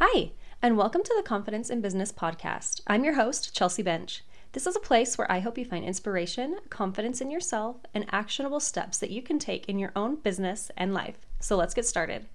[0.00, 0.30] Hi,
[0.62, 2.82] and welcome to the Confidence in Business podcast.
[2.86, 4.22] I'm your host, Chelsea Bench.
[4.52, 8.60] This is a place where I hope you find inspiration, confidence in yourself, and actionable
[8.60, 11.16] steps that you can take in your own business and life.
[11.40, 12.26] So let's get started.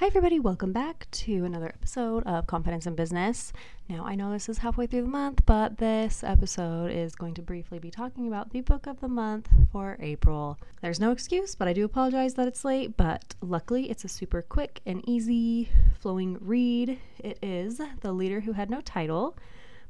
[0.00, 0.38] Hi, everybody.
[0.38, 3.52] Welcome back to another episode of Confidence in Business.
[3.88, 7.42] Now, I know this is halfway through the month, but this episode is going to
[7.42, 10.56] briefly be talking about the book of the month for April.
[10.82, 14.40] There's no excuse, but I do apologize that it's late, but luckily it's a super
[14.40, 15.68] quick and easy
[15.98, 17.00] flowing read.
[17.18, 19.36] It is The Leader Who Had No Title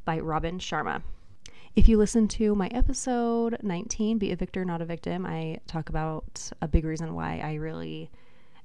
[0.07, 1.03] by Robin Sharma.
[1.77, 5.91] If you listen to my episode 19, Be a Victor, Not a Victim, I talk
[5.91, 8.11] about a big reason why I really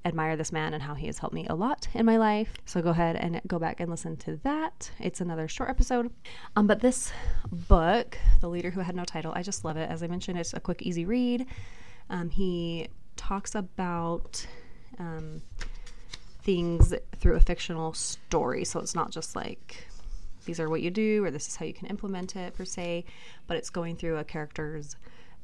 [0.06, 2.54] admire this man and how he has helped me a lot in my life.
[2.66, 4.92] So go ahead and go back and listen to that.
[5.00, 6.12] It's another short episode.
[6.56, 7.12] Um, but this
[7.52, 9.90] book, The Leader Who Had No Title, I just love it.
[9.90, 11.46] As I mentioned, it's a quick, easy read.
[12.10, 14.46] Um, he talks about
[15.00, 15.42] um,
[16.42, 18.66] things through a fictional story.
[18.66, 19.88] So it's not just like
[20.46, 23.06] these are what you do or this is how you can implement it per se,
[23.48, 24.98] but it's going through a character's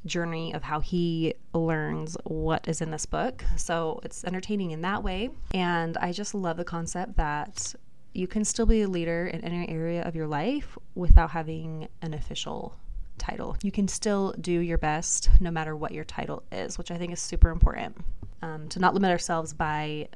[0.06, 3.44] journey of how he learns what is in this book.
[3.56, 5.30] So it's entertaining in that way.
[5.52, 7.74] And I just love the concept that
[8.12, 12.14] you can still be a leader in any area of your life without having an
[12.14, 12.74] official
[13.18, 13.56] title.
[13.62, 17.12] You can still do your best no matter what your title is, which I think
[17.12, 17.96] is super important.
[18.42, 20.08] Um, to not limit ourselves by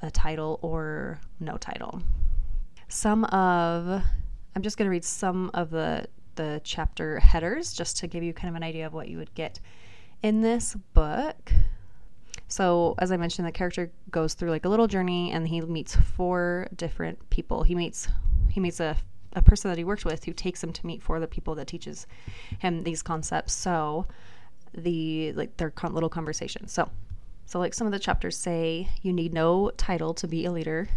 [0.00, 2.00] a title or no title.
[2.88, 4.02] Some of,
[4.54, 8.32] I'm just going to read some of the the chapter headers just to give you
[8.32, 9.60] kind of an idea of what you would get
[10.22, 11.52] in this book.
[12.48, 15.96] So, as I mentioned, the character goes through like a little journey and he meets
[15.96, 17.62] four different people.
[17.62, 18.08] He meets
[18.50, 18.96] he meets a
[19.36, 21.54] a person that he worked with who takes him to meet four of the people
[21.56, 22.06] that teaches
[22.60, 23.52] him these concepts.
[23.52, 24.06] So,
[24.72, 26.72] the like their con- little conversations.
[26.72, 26.88] So,
[27.46, 30.88] so like some of the chapters say, you need no title to be a leader.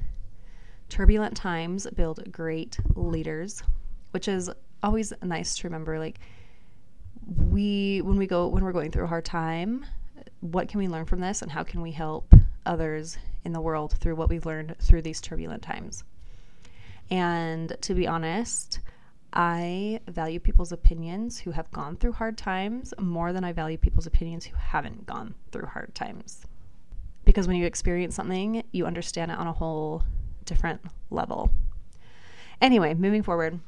[0.89, 3.61] Turbulent times build great leaders,
[4.11, 4.49] which is
[4.87, 6.17] always nice to remember like
[7.51, 9.85] we when we go when we're going through a hard time
[10.39, 12.33] what can we learn from this and how can we help
[12.65, 16.05] others in the world through what we've learned through these turbulent times
[17.11, 18.79] and to be honest
[19.33, 24.07] I value people's opinions who have gone through hard times more than I value people's
[24.07, 26.45] opinions who haven't gone through hard times.
[27.25, 30.01] Because when you experience something, you understand it on a whole
[30.45, 30.79] different
[31.11, 31.51] level.
[32.61, 33.59] Anyway, moving forward,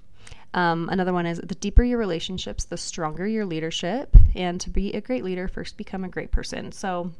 [0.54, 4.16] um, another one is the deeper your relationships, the stronger your leadership.
[4.36, 6.72] And to be a great leader, first become a great person.
[6.72, 7.12] So,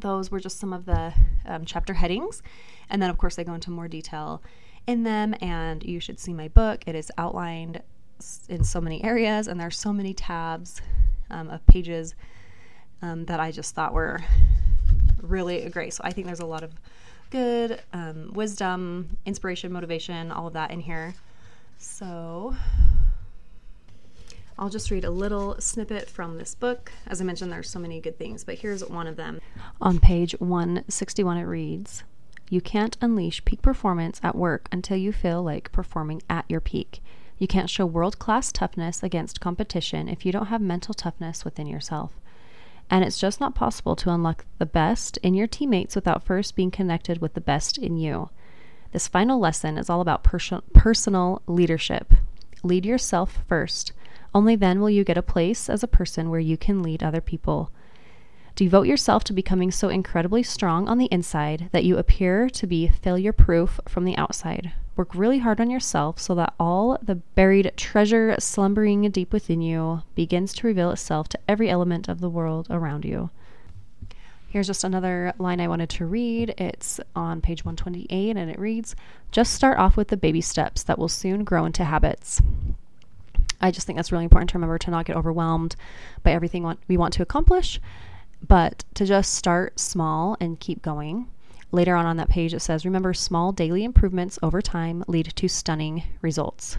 [0.00, 1.14] those were just some of the
[1.46, 2.42] um, chapter headings.
[2.90, 4.42] And then, of course, they go into more detail
[4.86, 5.34] in them.
[5.40, 6.84] And you should see my book.
[6.86, 7.82] It is outlined
[8.48, 10.80] in so many areas, and there are so many tabs
[11.30, 12.14] um, of pages
[13.02, 14.20] um, that I just thought were
[15.22, 15.94] really great.
[15.94, 16.72] So, I think there's a lot of
[17.30, 21.14] good um, wisdom, inspiration, motivation, all of that in here.
[21.78, 22.54] So
[24.58, 26.92] I'll just read a little snippet from this book.
[27.06, 29.38] As I mentioned, there's so many good things, but here's one of them.
[29.80, 32.04] On page 161, it reads
[32.48, 37.02] You can't unleash peak performance at work until you feel like performing at your peak.
[37.38, 41.66] You can't show world class toughness against competition if you don't have mental toughness within
[41.66, 42.12] yourself.
[42.88, 46.70] And it's just not possible to unlock the best in your teammates without first being
[46.70, 48.30] connected with the best in you.
[48.92, 52.14] This final lesson is all about pers- personal leadership.
[52.62, 53.92] Lead yourself first.
[54.34, 57.20] Only then will you get a place as a person where you can lead other
[57.20, 57.70] people.
[58.54, 62.88] Devote yourself to becoming so incredibly strong on the inside that you appear to be
[62.88, 64.72] failure proof from the outside.
[64.96, 70.02] Work really hard on yourself so that all the buried treasure slumbering deep within you
[70.14, 73.28] begins to reveal itself to every element of the world around you.
[74.48, 76.54] Here's just another line I wanted to read.
[76.56, 78.94] It's on page 128 and it reads
[79.32, 82.40] Just start off with the baby steps that will soon grow into habits.
[83.60, 85.74] I just think that's really important to remember to not get overwhelmed
[86.22, 87.80] by everything we want to accomplish,
[88.46, 91.26] but to just start small and keep going.
[91.72, 95.48] Later on on that page, it says, Remember, small daily improvements over time lead to
[95.48, 96.78] stunning results.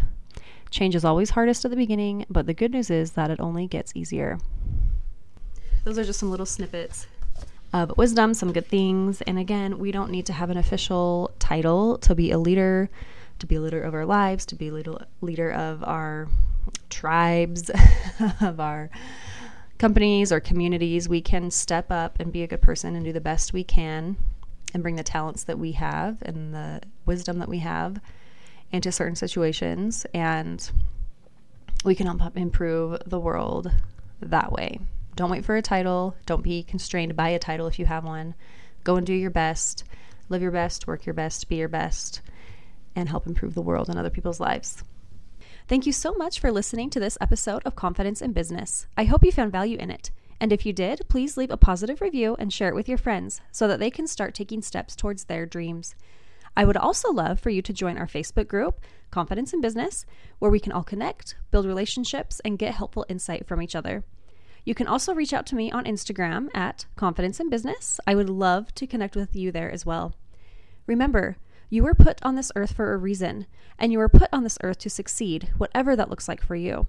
[0.69, 3.68] Change is always hardest at the beginning, but the good news is that it only
[3.68, 4.39] gets easier.
[5.83, 7.07] Those are just some little snippets
[7.97, 9.21] wisdom, some good things.
[9.21, 12.89] And again, we don't need to have an official title to be a leader,
[13.39, 14.83] to be a leader of our lives, to be a
[15.21, 16.27] leader of our
[16.89, 17.69] tribes,
[18.41, 18.89] of our
[19.77, 21.07] companies or communities.
[21.07, 24.18] We can step up and be a good person and do the best we can
[24.73, 28.00] and bring the talents that we have and the wisdom that we have
[28.71, 30.06] into certain situations.
[30.13, 30.69] And
[31.85, 33.71] we can help improve the world
[34.21, 34.80] that way.
[35.18, 36.16] Don't wait for a title.
[36.28, 38.36] Don't be constrained by a title if you have one.
[38.84, 39.84] Go and do your best.
[40.30, 42.22] Live your best, work your best, be your best.
[42.96, 44.84] and help improve the world and other people's lives.
[45.68, 48.86] Thank you so much for listening to this episode of Confidence in Business.
[48.96, 50.12] I hope you found value in it.
[50.40, 53.42] And if you did, please leave a positive review and share it with your friends
[53.52, 55.96] so that they can start taking steps towards their dreams.
[56.56, 58.80] I would also love for you to join our Facebook group,
[59.10, 60.06] Confidence in Business,
[60.38, 64.04] where we can all connect, build relationships, and get helpful insight from each other.
[64.68, 68.02] You can also reach out to me on Instagram at Confidence in Business.
[68.06, 70.14] I would love to connect with you there as well.
[70.88, 71.38] Remember,
[71.69, 73.48] you were put on this earth for a reason,
[73.80, 76.88] and you were put on this earth to succeed, whatever that looks like for you.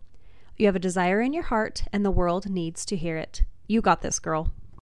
[0.57, 3.45] You have a desire in your heart, and the world needs to hear it.
[3.69, 4.51] You got this, girl.